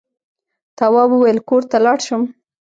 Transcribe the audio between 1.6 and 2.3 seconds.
ته لاړ شم.